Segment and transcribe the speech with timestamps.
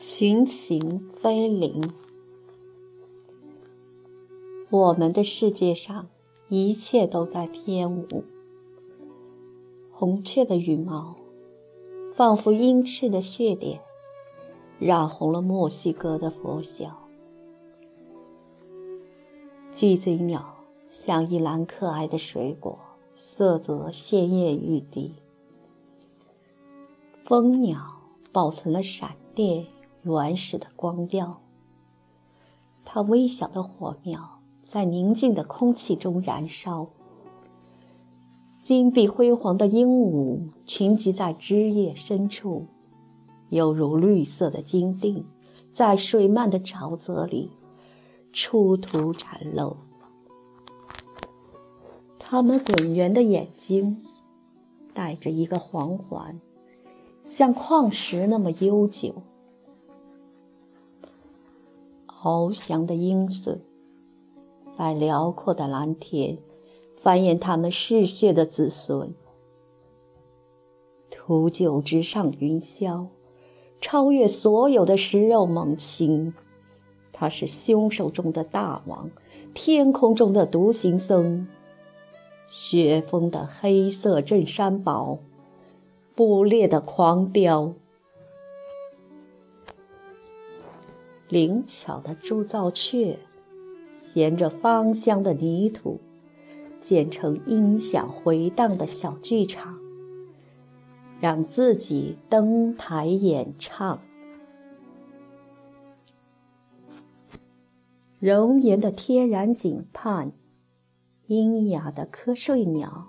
[0.00, 1.92] 群情飞灵。
[4.70, 6.08] 我们的世界上，
[6.48, 8.22] 一切都在翩舞。
[9.90, 11.16] 红雀的羽毛，
[12.14, 13.80] 仿佛鹰翅的血点，
[14.78, 16.96] 染红了墨西哥的佛像。
[19.72, 20.58] 巨嘴鸟
[20.88, 22.78] 像一篮可爱的水果，
[23.16, 25.16] 色泽鲜艳欲滴。
[27.24, 27.80] 蜂鸟
[28.30, 29.66] 保存了闪电
[30.08, 31.40] 原始的光调，
[32.84, 34.36] 它微小的火苗。
[34.66, 36.90] 在宁静的空气中燃烧。
[38.60, 42.66] 金碧辉煌的鹦鹉群集在枝叶深处，
[43.48, 45.24] 犹如绿色的金锭，
[45.72, 47.50] 在水漫的沼泽里
[48.30, 49.78] 出土展露。
[52.18, 54.04] 它们滚圆的眼睛
[54.92, 56.38] 带着一个黄环，
[57.22, 59.22] 像矿石那么悠久。
[62.28, 63.60] 翱翔的鹰隼。
[64.76, 66.36] 在辽阔的蓝天，
[67.00, 69.14] 繁衍他们嗜血的子孙。
[71.10, 73.06] 秃鹫直上云霄，
[73.80, 76.34] 超越所有的食肉猛禽。
[77.12, 79.10] 他是凶手中的大王，
[79.54, 81.48] 天空中的独行僧，
[82.46, 85.18] 雪峰的黑色镇山堡，
[86.14, 87.72] 捕猎的狂雕，
[91.28, 93.18] 灵巧的铸造雀。
[93.90, 95.98] 衔着芳香的泥土，
[96.78, 99.78] 建成音响回荡的小剧场，
[101.20, 103.98] 让自己登台演唱。
[108.20, 110.32] 熔岩的天然井畔，
[111.26, 113.06] 阴哑的瞌睡鸟，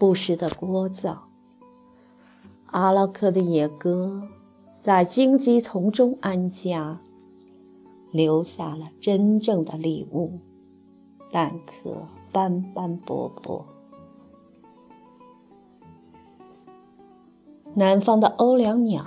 [0.00, 1.16] 不时的聒噪。
[2.66, 4.28] 阿拉克的野鸽，
[4.80, 7.00] 在荆棘丛中安家。
[8.12, 10.38] 留下了真正的礼物，
[11.30, 13.64] 蛋壳斑斑驳驳。
[17.74, 19.06] 南方的欧良鸟，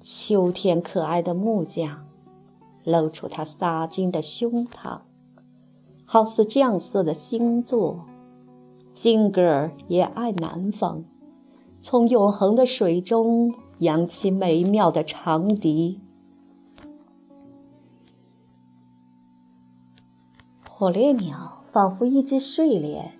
[0.00, 2.04] 秋天可爱的木匠，
[2.82, 5.02] 露出它撒金的胸膛，
[6.04, 8.04] 好似绛色的星座。
[8.92, 11.04] 金格尔也爱南方，
[11.80, 16.00] 从永恒的水中扬起美妙的长笛。
[20.82, 23.12] 火烈鸟仿佛一只睡莲，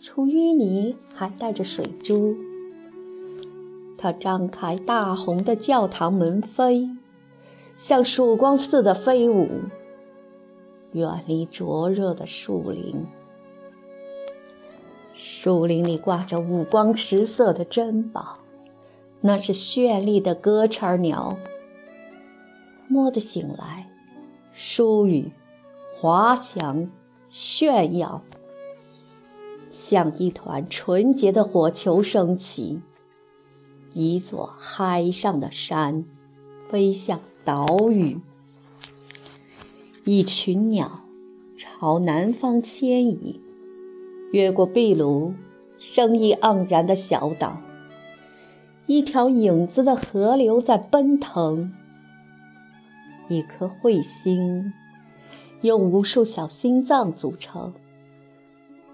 [0.00, 2.34] 出淤泥还带着水珠。
[3.96, 6.96] 它张开大红的教堂门扉，
[7.76, 9.48] 像曙光似的飞舞，
[10.94, 13.06] 远离灼热的树林。
[15.14, 18.38] 树林里挂着五光十色的珍宝，
[19.20, 21.38] 那是绚丽的歌叉鸟。
[22.88, 23.88] 蓦地醒来，
[24.52, 25.30] 疏雨。
[25.98, 26.90] 滑翔，
[27.30, 28.22] 炫耀，
[29.70, 32.82] 像一团纯洁的火球升起。
[33.94, 36.04] 一座海上的山，
[36.68, 38.20] 飞向岛屿。
[40.04, 41.00] 一群鸟
[41.56, 43.40] 朝南方迁移，
[44.32, 45.32] 越过壁炉，
[45.78, 47.62] 生意盎然的小岛。
[48.84, 51.72] 一条影子的河流在奔腾。
[53.28, 54.74] 一颗彗星。
[55.62, 57.72] 由无数小心脏组成，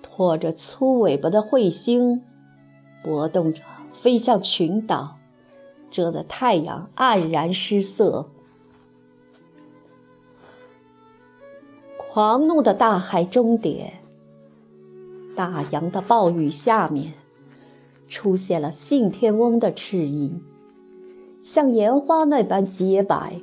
[0.00, 2.23] 拖着粗尾巴的彗星，
[3.03, 3.62] 搏动着
[3.93, 5.17] 飞向群岛，
[5.91, 8.28] 遮得太阳黯然失色。
[11.97, 14.00] 狂怒的大海终点，
[15.34, 17.15] 大洋的暴雨下面，
[18.06, 20.34] 出现了信天翁的翅翼，
[21.41, 23.41] 像烟花那般洁白。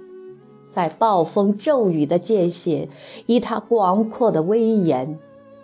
[0.70, 2.90] 在暴风骤雨的间隙，
[3.26, 5.20] 以他广阔的威严，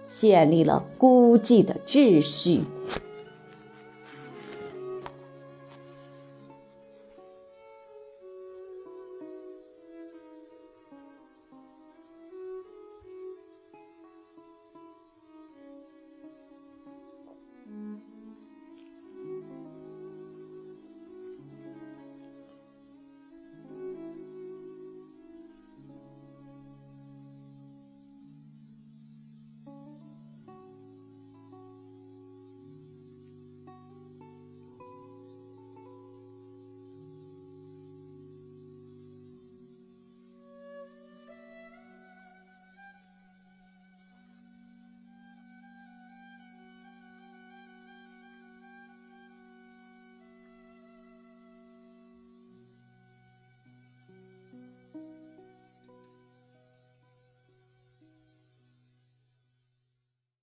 [0.08, 2.63] 建立了孤寂的秩序。